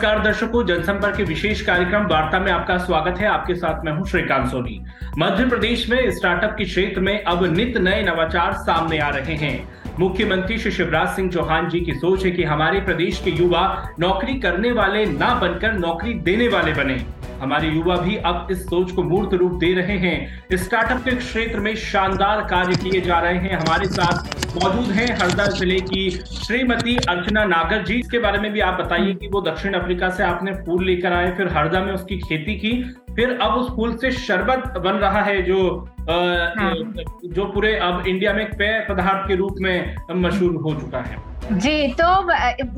नमस्कार 0.00 0.22
दर्शकों, 0.24 0.64
जनसंपर्क 0.66 1.16
के 1.16 1.22
विशेष 1.22 1.60
कार्यक्रम 1.60 2.04
वार्ता 2.08 2.38
में 2.40 2.50
आपका 2.52 2.76
स्वागत 2.76 3.18
है। 3.18 3.26
आपके 3.28 3.54
साथ 3.54 3.84
मैं 3.84 3.92
हूँ 3.92 4.06
श्रीकांत 4.08 4.46
सोनी। 4.50 4.78
मध्य 5.18 5.48
प्रदेश 5.48 5.88
में 5.90 6.10
स्टार्टअप 6.10 6.54
के 6.58 6.64
क्षेत्र 6.64 7.00
में 7.00 7.22
अब 7.24 7.44
नित 7.56 7.76
नए 7.76 8.02
नवाचार 8.02 8.52
सामने 8.52 8.98
आ 8.98 9.08
रहे 9.08 9.34
हैं। 9.34 9.52
मुख्यमंत्री 9.98 10.58
श्री 10.58 10.72
शिवराज 10.72 11.08
सिंह 11.08 11.30
चौहान 11.30 11.68
जी 11.68 11.80
की 11.80 11.94
सोच 11.94 12.24
है 12.24 12.30
कि 12.30 12.44
हमारे 12.44 12.80
प्रदेश 12.80 13.20
के 13.24 13.30
युवा 13.30 13.64
नौकरी 14.00 14.38
करने 14.40 14.72
वाले 14.72 15.04
ना 15.06 15.34
बनकर 15.34 15.72
नौकरी 15.72 16.14
देने 16.20 16.48
वाले 16.48 16.72
बने। 16.72 16.94
हमारे 17.40 17.68
युवा 17.68 17.96
भी 17.98 18.16
अब 18.26 18.48
इस 18.50 18.64
सोच 18.64 18.92
को 18.92 19.02
मूर्त 19.04 19.34
रूप 19.34 19.52
दे 19.60 19.72
रहे 19.74 19.96
हैं। 19.98 20.56
स्टार्टअप 20.56 21.04
के 21.04 21.14
क्षेत्र 21.16 21.60
में 21.60 21.74
शानदार 21.78 22.40
कार्य 22.50 22.76
किए 22.82 23.00
जा 23.00 23.18
रहे 23.20 23.38
हैं। 23.38 23.58
हमारे 23.58 23.86
साथ 23.88 24.38
मौजूद 24.54 24.90
हैं 24.92 25.06
हरदा 25.18 25.46
ज़िले 25.48 25.78
की 25.82 26.08
श्रीमती 26.10 26.96
अर्चना 27.08 27.44
नागर 27.46 27.84
जी। 27.84 27.98
इसके 28.00 28.18
बारे 28.18 28.38
में 28.38 28.50
भी 28.52 28.60
आप 28.62 28.80
बताइए 28.80 29.14
कि 29.14 29.28
वो 29.28 29.40
दक्षिण 29.42 29.74
अफ्रीका 29.74 30.08
से 30.10 30.22
आपने 30.24 30.52
फूल 30.64 30.84
लेकर 30.86 31.12
आए 31.12 31.30
फिर 31.36 31.48
हरदा 31.56 31.80
में 31.80 31.92
उसकी 31.92 32.18
खेती 32.18 32.54
की 32.56 32.72
फिर 33.16 33.38
अब 33.42 33.54
उस 33.54 33.68
फूल 33.76 33.96
से 33.96 34.10
शरबत 34.12 34.76
बन 34.78 34.98
रहा 34.98 35.22
है 35.22 35.40
जो 35.42 35.62
हाँ। 36.00 36.74
जो 37.26 37.44
पूरे 37.44 37.74
अब 37.78 38.06
इंडिया 38.06 38.32
में 38.32 38.46
पेय 38.52 38.78
पदार्थ 38.88 39.28
के 39.28 39.34
रूप 39.36 39.56
में 39.60 39.96
मशहूर 40.12 40.54
हो 40.56 40.74
चुका 40.74 40.98
है। 41.00 41.58
जी 41.58 41.94
तो 42.00 42.08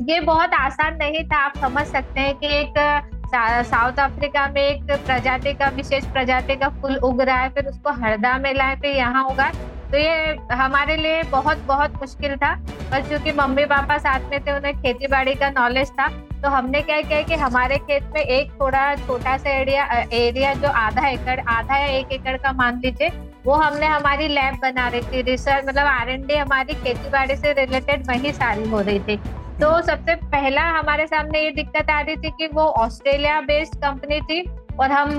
ये 0.05 0.19
बहुत 0.21 0.53
आसान 0.55 0.95
नहीं 0.97 1.23
था। 1.23 1.37
आप 1.37 1.57
समझ 1.57 1.85
सकते 1.87 2.19
हैं 2.19 2.35
कि 2.35 2.47
एक 2.59 3.12
साउथ 3.35 3.99
अफ्रीका 3.99 4.47
में 4.47 4.61
एक 4.61 4.91
प्रजाति 5.05 5.53
का, 5.53 5.67
विशेष 5.75 6.05
प्रजाति 6.07 6.55
का 6.55 6.69
फूल 6.71 6.95
उग 6.97 7.21
रहा 7.21 7.37
है, 7.37 7.49
फिर 7.49 7.67
उसको 7.67 7.91
हरदा 8.01 8.37
में 8.37 8.53
लाए 8.53 8.75
फिर 8.75 8.95
यहाँ 8.95 9.23
उगा 9.29 9.51
तो 9.91 9.97
ये 9.97 10.37
हमारे 10.51 10.95
लिए 10.97 11.23
बहुत 11.31 11.57
बहुत 11.67 11.95
मुश्किल 12.01 12.35
था 12.37 12.53
पर 12.91 13.01
चूँकि 13.09 13.31
मम्मी 13.31 13.65
पापा 13.65 13.97
साथ 13.97 14.29
में 14.29 14.39
थे, 14.39 14.51
उन्हें 14.51 14.73
खेती 14.75 15.07
बाड़ी 15.07 15.33
का 15.35 15.49
नॉलेज 15.51 15.89
था 15.91 16.07
तो 16.41 16.49
हमने 16.49 16.81
क्या 16.81 17.01
किया 17.01 17.21
कि 17.23 17.33
हमारे 17.35 17.77
खेत 17.79 18.09
में 18.13 18.21
एक 18.21 18.51
थोड़ा 18.61 18.95
छोटा 18.97 19.37
सा 19.37 19.49
एरिया 19.49 19.85
एरिया 20.13 20.53
जो 20.53 20.67
आधा 20.69 21.07
एकड़, 21.09 21.39
आधा 21.39 21.77
या 21.77 21.85
एक 21.89 22.11
एकड़ 22.11 22.35
का 22.37 22.51
मान 22.53 22.79
लीजिए, 22.79 23.11
वो 23.45 23.53
हमने 23.53 23.85
हमारी 23.87 24.27
लैब 24.29 24.59
बना 24.61 24.87
रही 24.87 25.01
थी 25.11 25.21
रिसर्च 25.21 25.65
मतलब 25.67 25.87
आर 25.87 26.09
हमारी 26.31 26.73
खेती 26.73 27.09
बाड़ी 27.09 27.35
से 27.35 27.53
रिलेटेड 27.55 28.07
वही 28.09 28.31
सारी 28.33 28.69
हो 28.69 28.81
रही 28.81 28.99
थी। 28.99 29.19
तो 29.53 29.69
सबसे 29.81 30.15
पहला 30.15 30.61
हमारे 30.71 31.05
सामने 31.07 31.41
ये 31.41 31.51
दिक्कत 31.51 31.89
आ 31.89 31.99
रही 32.01 32.15
थी 32.17 32.29
कि 32.37 32.47
वो 32.53 32.63
ऑस्ट्रेलिया 32.79 33.39
बेस्ड 33.41 33.75
कंपनी 33.81 34.19
थी 34.21 34.41
और 34.79 34.91
हम 34.91 35.09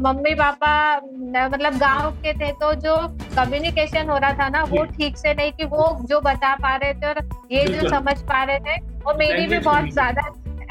मम्मी 0.00 0.34
पापा 0.34 0.72
मतलब 1.46 1.78
गाँव 1.78 2.10
के 2.22 2.32
थे 2.34 2.50
तो 2.54 2.72
जो 2.80 2.96
कम्युनिकेशन 3.36 4.10
हो 4.10 4.16
रहा 4.16 4.32
था 4.32 4.48
ना 4.48 4.62
वो 4.70 4.84
ठीक 4.86 5.16
से 5.16 5.34
नहीं 5.34 5.52
कि 5.52 5.64
वो 5.66 5.86
जो 6.08 6.20
बता 6.20 6.54
पा 6.56 6.74
रहे 6.76 6.94
थे 6.94 7.08
और 7.08 7.28
ये 7.52 7.64
जो 7.66 7.88
समझ 7.88 8.20
पा 8.22 8.42
रहे 8.44 8.58
थे 8.58 8.76
वो 9.04 9.14
मेरी 9.18 9.46
भी 9.46 9.58
बहुत 9.58 9.88
ज़्यादा 9.90 10.22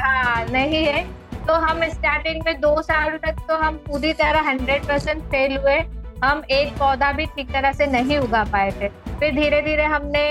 हाँ 0.01 0.45
नहीं 0.45 0.83
है। 0.85 1.03
तो 1.47 1.53
हम 1.61 1.83
स्टार्टिंग 1.89 2.41
में 2.45 2.59
दो 2.61 2.81
साल 2.81 3.17
तक 3.17 3.39
तो 3.47 3.55
हम 3.57 3.77
पूरी 3.87 4.13
तरह 4.13 4.49
हंड्रेड 4.49 4.83
परसेंट 4.87 5.23
फेल 5.23 5.57
हुए। 5.57 5.77
हम 6.23 6.41
एक 6.51 6.73
पौधा 6.77 7.11
भी 7.11 7.25
ठीक 7.25 7.51
तरह 7.51 7.71
से 7.71 7.85
नहीं 7.87 8.17
उगा 8.17 8.43
पाए 8.51 8.71
थे। 8.71 8.87
फिर 9.19 9.33
धीरे 9.35 9.61
धीरे 9.61 9.83
हमने 9.85 10.23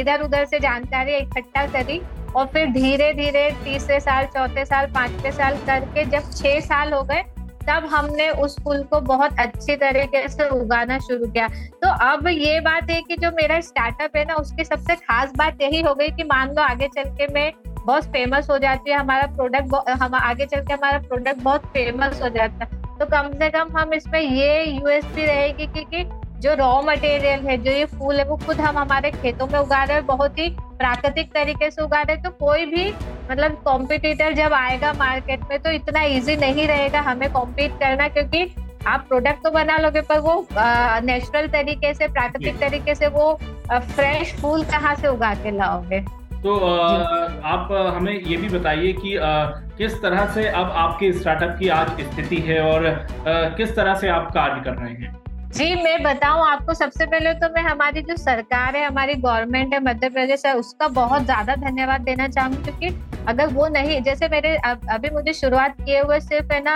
इधर 0.00 0.22
उधर 0.22 0.44
से 0.44 0.60
जानकारी 0.60 1.16
इकट्ठा 1.16 1.66
करी। 1.68 2.00
और 2.36 2.46
फिर 2.46 2.70
धीरे 2.72 3.12
धीरे 3.12 3.50
तीसरे 3.64 4.00
साल, 4.00 4.24
चौथे 4.26 4.64
साल, 4.64 4.86
पांचवे 4.86 5.32
साल 5.32 5.56
करके 5.66 6.04
जब 6.04 6.30
छह 6.32 6.60
साल 6.60 6.92
हो 6.92 7.02
गए, 7.02 7.22
तब 7.62 7.84
हमने 7.86 8.28
उस 8.42 8.58
फूल 8.60 8.82
को 8.82 9.00
बहुत 9.00 9.38
अच्छी 9.38 9.76
तरीके 9.76 10.28
से 10.28 10.48
उगाना 10.50 10.98
शुरू 10.98 11.26
किया। 11.26 11.48
तो 11.82 11.88
अब 12.06 12.26
ये 12.28 12.60
बात 12.60 12.90
है 12.90 13.00
कि 13.02 13.16
जो 13.16 13.30
मेरा 13.30 13.60
स्टार्टअप 13.60 14.16
है 14.16 14.24
ना, 14.24 14.34
उसकी 14.34 14.64
सबसे 14.64 14.94
खास 14.96 15.32
बात 15.36 15.62
यही 15.62 15.80
हो 15.80 15.94
गई 15.94 16.08
कि 16.08 16.24
मान 16.24 16.54
लो 16.54 16.62
आगे 16.62 16.88
चल 16.88 17.10
के 17.10 17.32
मैं 17.34 17.52
बहुत 17.86 18.04
फ़ेमस 18.04 18.50
हो 18.50 18.58
जाती 18.58 18.90
है, 18.90 18.96
हमारा 18.96 19.26
प्रोडक्ट 19.26 19.88
हम 20.02 20.14
आगे 20.14 20.46
चल 20.46 20.60
के 20.60 20.74
हमारा 20.74 20.98
प्रोडक्ट 20.98 21.42
बहुत 21.42 21.66
फ़ेमस 21.66 22.20
हो 22.22 22.28
जाता 22.28 22.64
है। 22.64 22.80
तो 22.98 23.06
कम 23.06 23.30
से 23.38 23.48
कम 23.50 23.76
हम 23.76 23.94
इसमें 23.94 24.20
ये 24.20 24.64
यूएसपी 24.64 25.24
रहेगी 25.26 25.66
क्योंकि 25.66 26.04
जो 26.42 26.54
रॉ 26.54 26.80
मटेरियल 26.82 27.46
है 27.46 27.56
जो 27.58 27.70
ये 27.70 27.84
फूल 27.88 28.18
है 28.18 28.24
वो 28.24 28.36
खुद 28.36 28.60
हम 28.60 28.78
हमारे 28.78 29.10
खेतों 29.12 29.46
में 29.46 29.58
उगा 29.58 29.82
रहे 29.84 29.96
हैं 29.96 30.06
बहुत 30.06 30.38
ही 30.38 30.48
प्राकृतिक 30.78 31.32
तरीके 31.34 31.70
से 31.70 31.82
उगा 31.82 32.00
रहे 32.02 32.16
हैं। 32.16 32.24
तो 32.24 32.30
कोई 32.38 32.64
भी 32.66 32.88
मतलब 33.30 33.62
कॉम्पिटिटर 33.64 34.32
जब 34.32 34.52
आएगा 34.54 34.92
मार्केट 34.92 35.40
में 35.50 35.58
तो 35.58 35.70
इतना 35.70 36.02
इजी 36.16 36.36
नहीं 36.36 36.66
रहेगा 36.68 37.00
हमें 37.00 37.30
कॉम्पीट 37.32 37.78
करना 37.80 38.08
क्योंकि 38.08 38.54
आप 38.86 39.04
प्रोडक्ट 39.08 39.42
तो 39.44 39.50
बना 39.50 39.76
लोगे 39.78 40.00
पर 40.00 40.18
वो 40.18 40.34
नेचुरल 40.54 41.48
तरीके 41.48 41.94
से 41.94 42.08
प्राकृतिक 42.08 42.58
तरीके 42.60 42.94
से 42.94 43.08
वो 43.10 43.32
फ्रेश 43.70 44.34
फूल 44.34 44.64
कहाँ 44.64 44.94
से 44.94 45.08
उगा 45.08 45.34
के 45.34 45.50
लाओगे? 45.50 46.00
तो 46.42 46.54
आप 47.46 47.68
हमें 47.96 48.12
ये 48.12 48.36
भी 48.36 48.48
बताइए 48.48 48.92
कि 48.94 49.16
किस 49.78 50.02
तरह 50.02 50.26
से 50.34 50.48
अब 50.48 50.72
आपके 50.78 51.12
स्टार्टअप 51.12 51.56
की 51.58 51.68
आज 51.70 52.00
स्थिति 52.02 52.36
है 52.46 52.60
और 52.62 52.94
किस 53.56 53.76
तरह 53.76 53.94
से 53.94 54.08
आप 54.10 54.30
कार्य 54.34 54.62
कर 54.64 54.76
रहे 54.76 54.94
हैं? 54.94 55.16
जी 55.52 55.74
मैं 55.76 56.02
बताऊँ 56.02 56.42
आपको 56.42 56.74
सबसे 56.74 57.06
पहले 57.06 57.32
तो 57.34 57.48
मैं 57.54 57.62
हमारी 57.62 58.02
जो 58.02 58.14
सरकार 58.16 58.76
है 58.76 58.84
हमारी 58.84 59.14
गवर्नमेंट 59.14 59.74
है 59.74 59.80
मध्य 59.82 60.08
प्रदेश 60.08 60.44
है 60.46 60.54
उसका 60.56 60.88
बहुत 60.90 61.22
ज़्यादा 61.22 61.54
धन्यवाद 61.60 62.00
देना 62.00 62.28
चाहूँगी 62.28 62.62
क्योंकि 62.62 63.24
अगर 63.28 63.52
वो 63.54 63.66
नहीं 63.68 64.00
जैसे 64.02 64.28
मेरे 64.28 64.54
अभी 64.66 65.10
मुझे 65.10 65.32
शुरुआत 65.32 65.76
किए 65.80 66.00
हुए 66.00 66.20
सिर्फ़ 66.20 66.52
है 66.52 66.62
ना 66.62 66.74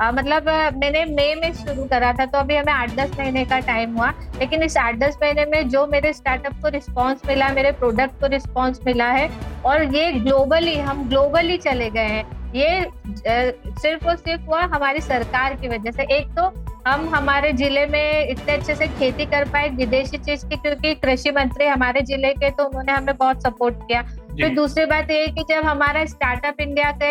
आ, 0.00 0.10
मतलब 0.10 0.48
मैंने 0.76 1.04
मई 1.06 1.34
में 1.34 1.52
शुरू 1.54 1.84
करा 1.84 2.12
था 2.12 2.26
तो 2.26 2.38
अभी 2.38 2.56
हमें 2.56 2.72
आठ 2.72 2.94
दस 2.96 3.16
महीने 3.18 3.44
का 3.44 3.58
टाइम 3.62 3.96
हुआ 3.96 4.12
लेकिन 4.38 4.62
इस 4.62 4.76
आठ 4.78 4.98
दस 4.98 5.16
महीने 5.22 5.44
में 5.44 5.68
जो 5.68 5.86
मेरे 5.86 6.12
स्टार्टअप 6.12 6.60
को 6.62 6.68
रिस्पांस 6.70 7.22
मिला 7.28 7.48
मेरे 7.52 7.72
प्रोडक्ट 7.74 8.20
को 8.20 8.26
रिस्पांस 8.28 8.80
मिला 8.86 9.10
है 9.10 9.28
और 9.66 9.82
ये 9.94 10.10
ग्लोबली 10.14 10.76
हम 10.80 11.08
ग्लोबली 11.08 11.56
चले 11.58 11.90
गए 11.90 12.08
हैं 12.08 12.35
ये 12.54 12.84
सिर्फ़ 13.08 14.06
और 14.08 14.16
सिर्फ़ 14.16 14.42
हुआ 14.42 14.60
हमारी 14.74 15.00
सरकार 15.00 15.54
की 15.56 15.68
वजह 15.68 15.90
से। 15.90 16.02
एक 16.16 16.26
तो 16.38 16.52
हम 16.86 17.08
हमारे 17.14 17.52
ज़िले 17.52 17.86
में 17.86 18.28
इतने 18.30 18.54
अच्छे 18.54 18.74
से 18.74 18.86
खेती 18.88 19.24
कर 19.26 19.44
पाए 19.50 19.68
विदेशी 19.76 20.18
चीज़ 20.18 20.44
की 20.48 20.56
क्योंकि 20.56 20.94
कृषि 20.96 21.30
मंत्री 21.30 21.66
हमारे 21.66 22.02
ज़िले 22.02 22.32
के 22.34 22.50
तो 22.50 22.64
उन्होंने 22.64 22.92
हमें 22.92 23.16
बहुत 23.16 23.42
सपोर्ट 23.42 23.76
किया। 23.88 24.02
फिर 24.02 24.54
दूसरी 24.54 24.84
बात 24.86 25.10
ये 25.10 25.26
कि 25.28 25.44
जब 25.50 25.64
हमारा 25.64 26.04
स्टार्टअप 26.04 26.60
इंडिया 26.60 26.90
के 27.02 27.10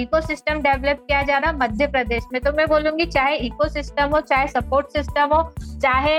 इकोसिस्टम 0.00 0.60
डेवलप 0.62 1.04
किया 1.08 1.22
जा 1.22 1.38
रहा 1.38 1.52
मध्य 1.54 1.86
प्रदेश 1.86 2.24
में 2.32 2.40
तो 2.42 2.52
मैं 2.52 2.66
बोलूँगी 2.68 3.06
चाहे 3.06 3.36
इकोसिस्टम 3.46 4.14
हो 4.14 4.20
चाहे 4.22 4.46
सपोर्ट 4.48 4.86
सिस्टम 4.88 5.34
हो 5.34 5.42
चाहे 5.82 6.18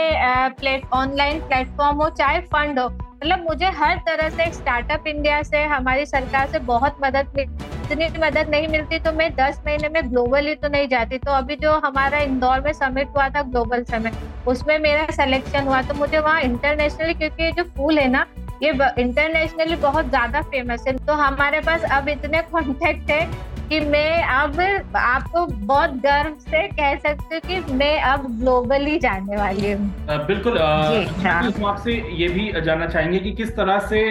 प्लेट 0.59 0.85
ऑनलाइन 0.94 1.40
प्लेटफॉर्म 1.41 2.01
हो 2.01 2.09
चाहे 2.11 2.40
फंड 2.53 2.79
हो 2.79 2.88
मतलब 2.90 3.45
मुझे 3.50 3.69
हर 3.75 3.97
तरह 4.07 4.29
से 4.29 4.51
स्टार्टअप 4.53 5.07
इंडिया 5.07 5.41
से 5.44 5.63
हमारी 5.66 6.05
सरकार 6.05 6.47
से 6.47 6.59
बहुत 6.66 6.97
मदद 7.03 7.31
मिली। 7.38 7.72
इतनी 7.84 8.08
मदद 8.20 8.50
नहीं 8.50 8.68
मिलती 8.68 8.98
तो 9.00 9.12
मैं 9.12 9.30
दस 9.36 9.60
महीने 9.66 9.88
में 9.90 10.10
ग्लोबली 10.12 10.54
तो 10.56 10.68
नहीं 10.70 10.88
जाती। 10.88 11.18
तो 11.20 11.32
अभी 11.32 11.56
जो 11.56 11.72
हमारा 11.86 12.20
इंदौर 12.20 12.62
में 12.62 12.72
समिट 12.74 13.08
हुआ 13.16 13.28
था 13.30 13.42
ग्लोबल 13.44 13.84
समिट 13.86 14.48
उसमें 14.48 14.78
मेरा 14.80 15.06
सिलेक्शन 15.14 15.68
हुआ 15.68 15.82
तो 15.82 15.94
मुझे 15.94 16.20
वहाँ 16.20 16.42
इंटरनेशनली 16.42 17.14
क्योंकि 17.14 17.52
जो 17.52 17.64
फूल 17.78 18.00
है 18.00 18.08
ना, 18.08 18.26
ये 18.64 18.70
इंटरनेशनली 19.00 19.76
बहुत 19.78 20.10
ज़्यादा 20.10 20.42
फ़ेमस 20.44 20.84
है। 20.88 20.94
तो 20.98 21.14
हमारे 21.16 21.60
पास 21.62 21.84
अब 21.92 22.10
इतने 22.10 22.42
कॉन्टेक्ट 22.52 23.12
है 23.12 23.26
कि 23.73 23.79
मैं 23.81 24.23
अब 24.23 24.59
आपको 24.95 25.45
बहुत 25.67 25.94
गर्व 26.01 26.34
से 26.41 26.67
कह 26.69 26.95
सकती 26.95 27.35
हूँ 27.35 27.41
कि 27.41 27.73
मैं 27.73 28.01
अब 28.03 28.25
ग्लोबली 28.39 28.97
जाने 29.00 29.38
वाली 29.38 29.72
हूँ। 29.72 30.25
बिल्कुल। 30.28 30.57
हम 30.57 31.66
आपसे 31.66 31.94
ये 32.17 32.28
भी 32.28 32.51
जानना 32.61 32.88
चाहेंगे 32.88 33.19
कि 33.19 33.31
किस 33.31 33.56
तरह 33.56 33.79
से 33.89 34.01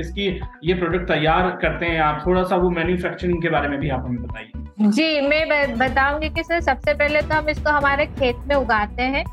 इसकी 0.00 0.26
ये 0.64 0.74
प्रोडक्ट 0.74 1.06
तैयार 1.08 1.50
करते 1.62 1.86
हैं 1.86 2.00
आप? 2.00 2.22
थोड़ा 2.26 2.42
सा 2.42 2.56
वो 2.56 2.70
मैन्युफैक्चरिंग 2.70 3.42
के 3.42 3.48
बारे 3.48 3.68
में 3.68 3.78
भी 3.80 3.90
आप 3.90 4.04
हमें 4.06 4.22
बताइए। 4.22 4.90
जी 4.90 5.20
मैं 5.20 5.78
बताऊँगी 5.78 6.28
कि 6.28 6.42
सर 6.42 6.60
सबसे 6.60 6.94
पहले 6.94 7.22
तो 7.22 7.34
हम 7.34 7.48
इसको 7.48 7.70
हमारे 7.70 8.06
खेत 8.18 8.36
में 8.48 8.56
उगाते 8.56 9.02
हैं 9.14 9.24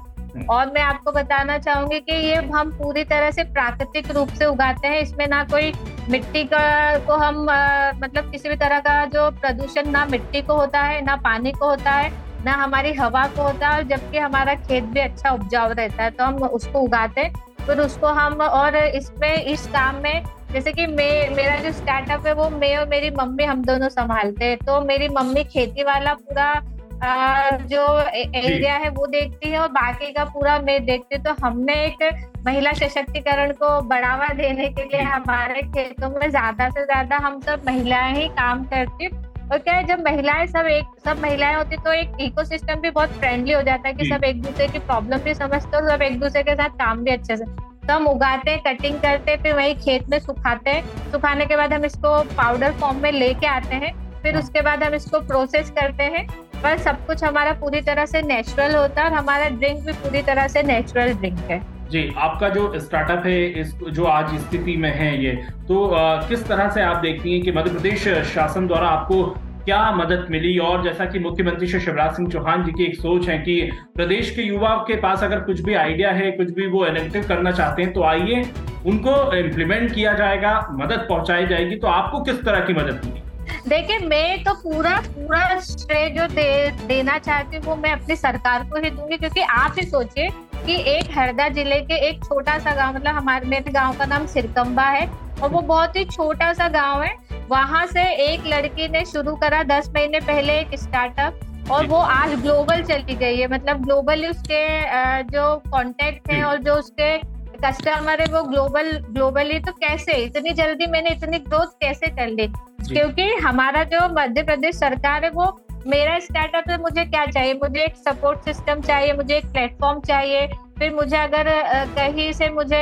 और 0.50 0.72
मैं 0.74 0.82
आपको 0.82 1.12
बताना 1.12 1.58
चाहूँगी 1.60 2.00
कि 2.00 2.16
ये 2.28 2.36
हम 2.54 2.72
पूरी 2.74 3.04
तरह 3.06 3.32
से 3.32 3.44
प्राकृतिक 3.54 4.12
रूप 4.12 4.30
से 4.30 4.46
उगाते 4.46 4.88
हैं। 4.88 5.00
इसमें 5.02 5.28
ना 5.28 5.44
कोई 5.44 5.72
मिट्टी 6.10 6.44
का 6.44 6.98
को 6.98 7.14
हम 7.14 7.50
आ, 7.50 7.92
मतलब 7.94 8.32
किसी 8.32 8.50
भी 8.50 8.56
तरह 8.56 8.80
का 8.80 9.06
जो 9.06 9.30
प्रदूषण 9.32 9.90
ना 9.90 10.06
मिट्टी 10.06 10.42
को 10.42 10.56
होता 10.56 10.82
है 10.82 11.02
ना 11.06 11.16
पानी 11.16 11.52
को 11.52 11.70
होता 11.70 11.92
है 11.92 12.12
ना 12.46 12.54
हमारी 12.54 12.94
हवा 12.94 13.26
को 13.28 13.44
होता 13.44 13.70
है 13.70 13.84
जबकि 13.88 14.18
हमारा 14.18 14.56
खेत 14.58 14.84
भी 14.86 15.00
अच्छा 15.00 15.32
उपजाऊ 15.32 15.74
रहता 15.74 16.04
है 16.04 16.12
तो 16.12 16.24
हम 16.24 16.36
उसको 16.36 16.80
उगाते 16.80 17.22
हैं। 17.22 17.34
फिर 17.66 17.80
उसको 17.80 18.08
हम 18.08 18.42
और 18.42 18.76
इसमें 18.76 19.44
इस 19.44 19.68
काम 19.68 19.96
में 19.96 20.24
जैसे 20.52 20.72
कि 20.72 20.86
मैं 20.88 21.36
मेरा 21.36 21.56
जो 21.56 21.72
स्टार्टअप 21.72 22.28
है 22.28 22.34
वो 22.34 22.50
मैं 22.50 22.76
और 22.78 22.88
मेरी 22.88 23.10
मम्मी 23.12 23.44
हम 23.44 23.64
दोनों 23.64 23.90
संभालते 23.90 24.46
हैं। 24.46 24.58
तो 24.58 24.82
मेरी 24.82 25.08
मम्मी 25.10 25.44
खेती 25.44 25.84
वाला 25.84 26.14
पूरा 26.14 26.54
जो 27.02 27.84
एरिया 28.10 28.74
है 28.76 28.90
वो 28.90 29.06
देखती 29.08 29.50
है 29.50 29.60
और 29.60 29.68
बाकी 29.70 30.12
का 30.14 30.24
पूरा 30.26 30.58
मैं 30.60 30.84
देखती 30.86 31.16
हूँ। 31.16 31.24
तो 31.26 31.34
हमने 31.44 31.74
एक 31.86 32.04
महिला 32.48 32.74
सशक्तिकरण 32.74 33.52
को 33.54 33.80
बढ़ावा 33.88 34.28
देने 34.34 34.68
के 34.70 34.84
लिए 34.84 35.02
हमारे 35.02 35.62
खेतों 35.64 36.10
में 36.12 36.30
ज़्यादा 36.30 36.70
से 36.70 36.86
ज़्यादा 36.86 37.18
हम 37.18 37.40
सब 37.42 37.62
महिलाएँ 37.68 38.14
ही 38.16 38.28
काम 38.30 38.64
करती 38.66 39.08
और 39.08 39.58
क्या 39.58 39.74
है 39.74 39.84
जब 39.84 40.04
महिलाएँ 40.06 40.46
सब 40.48 40.68
एक 40.68 41.00
सब 41.06 41.22
महिलाएँ 41.22 41.56
होती 41.56 41.78
तो 41.78 41.94
एक 41.94 42.18
इकोसिस्टम 42.22 42.82
भी 42.82 42.90
बहुत 42.90 43.10
फ्रेंडली 43.12 43.54
हो 43.54 43.62
जाता 43.62 43.88
है 43.88 43.94
कि 43.94 44.06
सब 44.06 44.24
एक 44.24 44.42
दूसरे 44.42 44.68
की 44.68 44.80
प्रॉब्लम 44.80 45.18
भी 45.20 45.34
समझते 45.34 45.78
और 45.78 45.90
सब 45.90 46.02
एक 46.02 46.20
दूसरे 46.20 46.44
के 46.44 46.56
साथ 46.56 46.78
काम 46.80 47.04
भी 47.04 47.12
अच्छे 47.12 47.38
से। 47.38 47.46
तो 47.46 47.94
हम 47.94 48.08
उगाते 48.08 48.52
हैं 48.52 48.60
कटिंग 48.64 49.00
करते 49.00 49.32
हैं 49.32 49.42
फिर 49.44 49.54
वही 49.56 49.74
खेत 49.76 50.10
में 50.10 50.20
सुखाते 50.20 50.70
हैं। 50.70 51.12
सुखाने 51.12 51.46
के 51.46 51.56
बाद 51.56 51.74
हम 51.74 51.86
इसको 51.86 52.22
पाउडर 52.36 52.72
फॉर्म 52.72 53.02
में 53.04 53.12
लेके 53.12 53.48
आते 53.48 53.76
हैं। 53.76 53.92
फिर 53.94 54.22
फिर 54.24 54.34
हाँ। 54.34 54.42
उसके 54.44 54.62
बाद 54.62 54.84
हम 54.84 54.94
इसको 54.94 55.20
प्रोसेस 55.20 55.70
करते 55.72 56.04
हैं। 56.04 56.28
पर 56.64 56.78
सब 56.78 57.06
कुछ 57.08 57.24
हमारा 57.24 57.52
पूरी 57.60 57.82
तरह 57.82 58.06
से 58.06 58.22
नेचुरल 58.22 58.76
होता 58.76 59.02
है 59.02 59.10
और 59.10 59.18
हमारा 59.18 59.50
ड्रिंक 59.50 59.84
भी 59.86 59.94
पूरी 60.04 60.22
तरह 60.22 60.48
से 60.48 60.64
नेचुरल 60.64 61.14
ड्रिंक 61.14 61.40
है। 61.50 61.62
जी 61.92 62.02
आपका 62.18 62.50
जो 62.50 62.80
स्टार्टअप 62.80 63.26
है 63.26 63.44
इस 63.60 63.74
जो 63.92 64.04
आज 64.06 64.34
स्थिति 64.40 64.76
में 64.78 64.92
है 64.94 65.12
ये 65.24 65.32
तो 65.68 65.86
आ, 65.86 66.16
किस 66.28 66.48
तरह 66.48 66.70
से 66.70 66.82
आप 66.82 66.98
देखती 66.98 67.34
हैं 67.34 67.42
कि 67.44 67.52
मध्य 67.52 67.72
प्रदेश 67.72 68.08
शासन 68.34 68.68
द्वारा 68.68 68.88
आपको 68.88 69.24
क्या 69.66 69.80
मदद 69.92 70.28
मिली? 70.32 70.58
और 70.58 70.84
जैसा 70.84 71.06
कि 71.06 71.20
मुख्यमंत्री 71.20 71.68
श्री 71.68 71.80
शिवराज 71.80 72.16
सिंह 72.16 72.30
चौहान 72.30 72.64
जी 72.64 72.72
की 72.72 72.84
एक 72.86 72.96
सोच 72.96 73.28
है 73.30 73.38
कि 73.40 73.62
प्रदेश 73.96 74.30
के 74.36 74.42
युवाओं 74.42 74.80
के 74.80 74.96
पास 75.02 75.24
अगर 75.24 75.40
कुछ 75.40 75.62
भी 75.62 75.74
आइडिया 75.76 76.12
है 76.12 76.32
कुछ 76.32 76.52
भी 76.52 76.68
वो 76.68 76.86
इनोवेटिव 76.86 77.28
करना 77.28 77.52
चाहते 77.52 77.84
हैं 77.84 77.94
तो 77.94 78.04
आइए 78.04 78.44
उनको 78.86 79.16
इम्प्लीमेंट 79.38 79.94
किया 79.96 80.14
जाएगा 80.14 80.54
मदद 80.74 81.06
पहुंचाई 81.10 81.48
जाएगी 81.48 81.76
तो 81.76 81.88
आपको 81.88 82.22
किस 82.24 82.44
तरह 82.46 82.60
की 82.60 82.74
मदद 82.74 83.02
मिली? 83.06 83.22
देखिए 83.68 83.98
मैं 84.00 84.44
तो 84.44 84.54
पूरा 84.54 84.96
पूरा 85.08 85.60
श्रेय 85.60 86.10
जो 86.10 86.28
दे 86.28 86.50
देना 86.88 87.18
चाहती 87.20 87.58
हूँ 87.58 87.66
वो 87.66 87.76
मैं 87.76 87.92
अपनी 87.92 88.16
सरकार 88.16 88.64
को 88.70 88.82
ही 88.84 88.90
दूँगी 88.90 89.18
क्योंकि 89.18 89.42
आप 89.42 89.76
ही 89.80 89.86
सोचिए 89.86 90.30
कि 90.66 90.76
एक 90.92 91.18
हरदा 91.18 91.48
ज़िले 91.50 91.80
के 91.82 91.96
एक 92.08 92.24
छोटा 92.24 92.58
सा 92.60 92.76
गाँव 92.76 92.96
मतलब 92.96 93.16
हमारे 93.16 93.48
मेरे 93.48 93.72
गाँव 93.72 93.98
का 93.98 94.06
नाम 94.06 94.26
सिरकम्बा 94.28 94.84
है 94.84 95.08
और 95.44 95.50
वो 95.50 95.62
बहुत 95.62 95.96
ही 95.96 96.04
छोटा 96.06 96.52
सा 96.54 96.68
गाँव 96.70 97.04
है। 97.04 97.14
वहाँ 97.50 97.86
से 97.88 98.02
एक 98.24 98.46
लड़की 98.48 98.88
ने 98.88 99.04
शुरू 99.06 99.36
करा 99.36 99.62
दस 99.66 99.90
महीने 99.96 100.20
पहले 100.20 100.60
एक 100.60 100.76
स्टार्टअप 100.80 101.72
और 101.72 101.86
वो 101.88 101.98
आज 101.98 102.34
ग्लोबल 102.42 102.82
चली 102.84 103.16
गई 103.16 103.38
है। 103.38 103.48
मतलब 103.48 103.84
ग्लोबली 103.84 104.28
उसके 104.28 105.24
जो 105.24 105.56
कॉन्टेक्ट 105.72 106.32
है 106.32 106.44
और 106.44 106.58
जो 106.58 106.74
उसके 106.74 107.18
कस्टमर 107.66 108.22
है 108.22 108.28
वो 108.28 108.44
ग्लोबल 108.44 108.92
ग्लोबली 109.10 109.60
तो 109.60 109.72
कैसे? 109.74 110.14
इतनी 110.24 110.54
जल्दी 110.54 110.86
मैंने 110.88 111.10
इतनी 111.10 111.40
ग्रोथ 111.40 111.80
कैसे 111.82 112.08
कर 112.10 112.28
ली? 112.30 112.48
क्योंकि 112.84 113.24
हमारा 113.44 113.84
जो 113.86 114.08
मध्य 114.14 114.44
प्रदेश 114.44 114.76
सरकार 114.76 115.24
है 115.24 115.30
वो 115.32 115.46
मेरा 115.88 116.18
स्टार्टअप 116.20 116.70
है 116.70 116.78
मुझे 116.82 117.04
क्या 117.06 117.26
चाहिए? 117.26 117.54
मुझे 117.54 117.84
एक 117.84 117.96
सपोर्ट 117.98 118.40
सिस्टम 118.46 118.82
चाहिए 118.82 119.14
मुझे 119.14 119.36
एक 119.38 119.46
प्लेटफॉर्म 119.46 120.00
चाहिए। 120.02 120.48
फिर 120.80 120.94
मुझे 120.94 121.18
अगर 121.18 121.48
कहीं 121.96 122.32
से 122.34 122.50
मुझे 122.50 122.82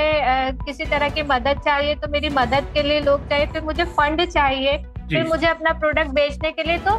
किसी 0.65 0.85
तरह 0.85 1.09
की 1.09 1.23
मदद 1.25 1.61
चाहिए 1.65 1.95
तो 1.95 2.07
मेरी 2.11 2.29
मदद 2.31 2.71
के 2.73 2.83
लिए 2.83 2.99
लोग 3.01 3.27
चाहिए। 3.29 3.45
फिर 3.47 3.61
मुझे 3.63 3.83
फंड 3.83 4.25
चाहिए। 4.25 4.77
फिर 5.09 5.27
मुझे 5.27 5.47
अपना 5.47 5.71
प्रोडक्ट 5.73 6.09
बेचने 6.11 6.51
के 6.51 6.63
लिए 6.63 6.77
तो 6.79 6.97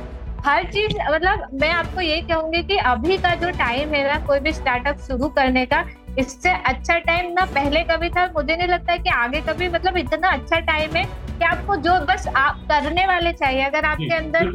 हर 0.49 0.65
चीज़ 0.65 0.93
मतलब 1.11 1.49
मैं 1.61 1.71
आपको 1.71 2.01
ये 2.01 2.21
कहूँगी 2.29 2.63
कि 2.63 2.77
अभी 2.91 3.17
का 3.19 3.35
जो 3.35 3.51
टाइम 3.59 3.91
है 3.95 4.03
ना 4.05 4.19
कोई 4.27 4.39
भी 4.41 4.53
स्टार्टअप 4.53 4.99
शुरू 4.99 5.29
करने 5.29 5.65
का 5.67 5.85
इससे 6.19 6.51
अच्छा 6.67 6.97
टाइम 6.99 7.33
ना 7.33 7.45
पहले 7.47 7.83
कभी 7.85 8.09
था। 8.11 8.25
मुझे 8.37 8.57
नहीं 8.57 8.69
लगता 8.69 8.93
है 8.93 8.99
कि 8.99 9.11
आगे 9.11 9.41
कभी 9.41 9.69
मतलब 9.69 9.97
इतना 9.97 10.29
अच्छा 10.29 10.61
टाइम 10.63 10.97
है 10.97 11.05
कि 11.05 11.45
आपको 11.45 11.77
जो 11.79 11.99
बस 12.07 12.27
आप 12.37 12.65
करने 12.71 13.07
वाले 13.07 13.33
चाहिए। 13.33 13.63
अगर 13.65 13.85
आपके 13.85 14.15
अंदर 14.15 14.51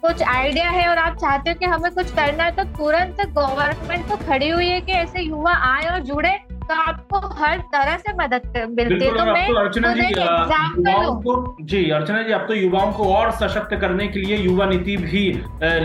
कुछ 0.00 0.22
आइडिया 0.24 0.68
है 0.70 0.88
और 0.88 0.98
आप 0.98 1.16
चाहते 1.16 1.50
हो 1.50 1.56
कि 1.58 1.66
हमें 1.66 1.90
कुछ 1.92 2.14
करना 2.14 2.44
है 2.44 2.56
तो 2.56 2.64
तुरंत 2.78 3.26
गवर्नमेंट 3.30 4.08
तो 4.08 4.16
खड़ी 4.26 4.48
हुई 4.48 4.68
है 4.68 4.80
कि 4.80 4.92
ऐसे 4.94 5.22
युवा 5.22 5.54
आए 5.66 5.86
और 5.88 6.00
जुड़े। 6.04 6.38
तो 6.62 6.74
आपको 6.82 7.18
हर 7.36 7.58
तरह 7.72 7.96
से 7.98 8.12
मदद 8.16 8.42
मिलती 8.70 9.04
है। 9.04 9.10
तो 9.12 9.24
मैं 9.24 9.46
तो 9.48 9.54
अर्चना 9.58 9.92
जी 9.94 10.06
युवाओं 10.08 11.14
को 11.22 11.34
जी 11.62 11.88
अर्चना 11.90 12.22
जी 12.22 12.32
अब 12.32 12.46
तो 12.48 12.54
युवाओं 12.54 12.92
को 12.92 13.12
और 13.14 13.30
सशक्त 13.38 13.74
करने 13.80 14.06
के 14.08 14.20
लिए 14.20 14.36
युवा 14.36 14.66
नीति 14.66 14.96
भी 14.98 15.24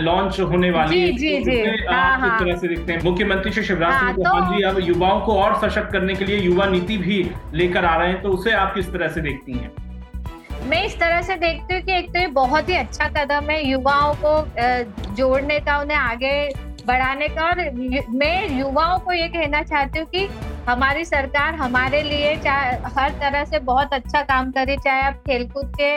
लॉन्च 0.02 0.40
होने 0.42 0.70
वाली 0.70 1.00
है। 1.00 1.12
जी 1.14 1.36
जी। 1.44 1.56
तो 1.56 1.92
आप 1.92 2.20
किस 2.20 2.30
हाँ, 2.30 2.38
तरह 2.38 2.56
से 2.56 2.68
देखते 2.68 2.92
हैं? 2.92 3.00
मुख्यमंत्री 3.04 3.52
श्री 3.52 3.64
शिवराज 3.64 3.92
हाँ, 3.92 4.12
सिंह 4.12 4.24
चौहान 4.24 4.56
जी 4.56 4.62
अब 4.62 4.78
युवाओं 4.82 5.20
को 5.20 5.40
और 5.42 5.58
सशक्त 5.60 5.92
करने 5.92 6.14
के 6.14 6.24
लिए 6.24 6.38
युवा 6.38 6.66
नीति 6.68 6.96
भी 6.98 7.18
लेकर 7.54 7.84
आ 7.84 7.96
रहे 7.96 8.08
हैं 8.08 8.22
तो 8.22 8.28
उसे 8.30 8.52
आप 8.54 8.74
किस 8.74 8.92
तरह 8.92 9.08
से 9.08 9.20
देखती 9.20 9.52
हैं? 9.52 9.70
मैं 10.68 10.84
इस 10.84 10.98
तरह 11.00 11.20
से 11.22 11.34
देखती 11.36 11.74
हूँ 11.74 11.82
कि 11.82 11.92
एक 11.92 12.08
तो 12.12 12.18
ये 12.20 12.26
बहुत 12.34 12.68
ही 12.68 12.74
अच्छा 12.76 13.08
कदम 13.16 13.50
है 13.50 13.62
युवाओं 13.66 14.14
को 14.24 15.14
जोड़ने 15.16 15.58
का 15.60 15.78
उन्हें 15.80 15.96
आगे 15.98 16.32
बढ़ाने 16.86 17.28
का। 17.28 17.44
और 17.44 17.56
मैं 18.10 18.58
युवाओं 18.58 18.98
को 18.98 19.12
ये 19.12 19.28
कहना 19.28 19.62
चाहती 19.62 19.98
हूँ 19.98 20.06
कि 20.14 20.28
हमारी 20.68 21.04
सरकार 21.04 21.54
हमारे 21.54 22.02
लिए 22.02 22.32
हर 22.96 23.10
तरह 23.20 23.44
से 23.44 23.58
बहुत 23.60 23.92
अच्छा 23.94 24.22
काम 24.24 24.50
करे, 24.52 24.76
चाहे 24.76 25.02
आप 25.02 25.22
खेलकूद 25.26 25.72
के 25.80 25.96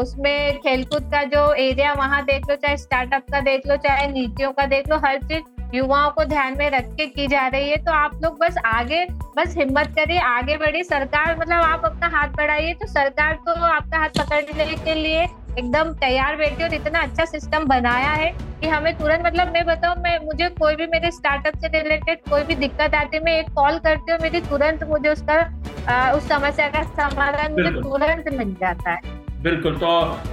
उसमें 0.00 0.58
खेलकूद 0.58 1.10
का 1.12 1.22
जो 1.26 1.52
एरिया 1.54 1.92
वहाँ 1.94 2.22
देख 2.24 2.48
लो, 2.50 2.56
चाहे 2.56 2.76
स्टार्टअप 2.76 3.24
का 3.32 3.40
देख 3.40 3.66
लो, 3.66 3.76
चाहे 3.78 4.06
नीतियों 4.08 4.52
का 4.52 4.66
देख 4.66 4.88
लो, 4.90 4.96
हर 4.98 5.18
चीज़ 5.22 5.76
युवाओं 5.76 6.10
को 6.10 6.24
ध्यान 6.24 6.56
में 6.58 6.70
रख 6.70 6.86
के 6.96 7.06
की 7.08 7.26
जा 7.28 7.46
रही 7.48 7.70
है। 7.70 7.76
तो 7.76 7.92
आप 7.92 8.20
लोग 8.22 8.38
बस 8.40 8.56
आगे, 8.66 9.04
बस 9.36 9.54
हिम्मत 9.58 9.92
करिए, 9.96 10.18
आगे 10.20 10.56
बढ़ी 10.56 10.82
सरकार 10.84 11.36
मतलब 11.38 11.62
आप 11.64 11.84
अपना 11.84 12.08
हाथ 12.16 12.28
बढ़ाइए 12.36 12.72
तो 12.74 12.86
सरकार 12.88 13.34
तो 13.46 13.60
आपका 13.66 13.98
हाथ 13.98 14.18
पकड़ने 14.18 14.74
के 14.76 14.94
लिए 14.94 15.26
एकदम 15.58 15.92
तैयार 16.00 16.36
बैठे 16.36 16.64
और 16.64 16.74
इतना 16.74 17.00
अच्छा 17.00 17.24
सिस्टम 17.24 17.64
बनाया 17.64 18.10
है 18.12 18.30
कि 18.60 18.68
हमें 18.68 18.92
तुरंत 18.96 19.24
मतलब 19.26 19.52
मैं 19.52 19.64
बताऊँ 19.66 19.96
मैं 20.02 20.18
मुझे 20.24 20.48
कोई 20.48 20.76
भी 20.76 20.86
मेरे 20.86 21.10
स्टार्टअप 21.10 21.58
से 21.58 21.68
रिलेटेड 21.78 22.18
कोई 22.30 22.42
भी 22.42 22.54
दिक्कत 22.56 22.94
आती 22.94 23.16
है 23.16 23.22
मैं 23.24 23.38
एक 23.38 23.48
कॉल 23.54 23.78
करती 23.78 24.12
हूँ 24.12 24.18
मेरी 24.22 24.40
तुरंत 24.40 24.84
मुझे 24.84 25.08
उसका 25.08 25.40
आ, 25.88 26.12
उस 26.12 26.28
समस्या 26.28 26.68
का 26.68 26.82
समाधान 26.82 27.52
मुझे 27.52 27.70
तुरंत 27.70 28.28
मिल 28.32 28.54
जाता 28.54 28.90
है। 28.90 29.19
बिल्कुल 29.42 29.76
तो 29.76 29.86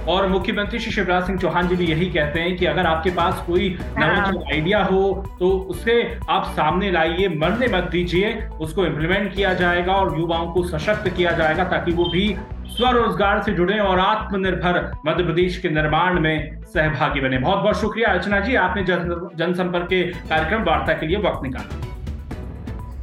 और 0.08 0.26
मुख्यमंत्री 0.28 0.78
श्री 0.78 0.90
शिवराज 0.92 1.26
सिंह 1.26 1.38
चौहान 1.38 1.68
जी 1.68 1.76
भी 1.76 1.86
यही 1.86 2.08
कहते 2.10 2.40
हैं 2.40 2.56
कि 2.56 2.66
अगर 2.66 2.86
आपके 2.86 3.10
पास 3.10 3.42
कोई 3.46 3.68
नवाचार 3.98 4.36
आइडिया 4.52 4.78
हाँ। 4.78 4.88
हो 4.88 5.24
तो 5.38 5.48
उसे 5.70 6.02
आप 6.28 6.52
सामने 6.56 6.90
लाइए 6.90 7.28
मरने 7.36 7.68
मत 7.68 7.88
दीजिए 7.92 8.34
उसको 8.60 8.86
इम्प्लीमेंट 8.86 9.34
किया 9.34 9.54
जाएगा 9.54 9.94
और 9.94 10.18
युवाओं 10.18 10.52
को 10.52 10.66
सशक्त 10.68 11.08
किया 11.08 11.32
जाएगा 11.32 11.64
ताकि 11.70 11.92
वो 11.92 12.10
भी 12.10 12.28
स्वरोजगार 12.68 13.42
से 13.42 13.52
जुड़े 13.52 13.78
और 13.80 13.98
आत्मनिर्भर 14.00 14.84
मध्य 15.06 15.24
प्रदेश 15.24 15.58
के 15.58 15.68
निर्माण 15.70 16.20
में 16.20 16.62
सहभागी 16.66 17.20
बने 17.20 17.38
बहुत 17.38 17.62
बहुत 17.62 17.80
शुक्रिया 17.80 18.08
अर्चना 18.10 18.40
जी 18.40 18.54
आपने 18.60 18.84
जनसंपर्क 18.84 19.88
के 19.88 20.02
कार्यक्रम 20.04 20.64
वार्ता 20.64 20.92
के 20.92 21.06
लिए 21.06 21.18
वक्त 21.20 21.42
निकाला 21.42 21.97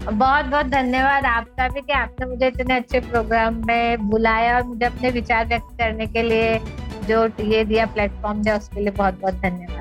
बहुत 0.05 0.45
बहुत 0.45 0.65
धन्यवाद 0.65 1.25
आपका 1.25 1.67
भी 1.67 1.81
कि 1.81 1.93
आपने 1.93 2.25
मुझे 2.25 2.47
इतने 2.47 2.75
अच्छे 2.75 2.99
प्रोग्राम 2.99 3.55
में 3.67 4.09
बुलाया 4.09 4.55
और 4.55 4.63
मुझे 4.63 4.85
अपने 4.85 5.09
विचार 5.11 5.45
व्यक्त 5.47 5.77
करने 5.79 6.05
के 6.07 6.23
लिए 6.23 6.59
जो 7.07 7.25
ये 7.43 7.63
दिया 7.65 7.85
प्लेटफॉर्म 7.85 8.43
दिया 8.43 8.57
उसके 8.57 8.79
लिए 8.79 8.91
बहुत 8.91 9.19
बहुत 9.21 9.33
धन्यवाद। 9.41 9.74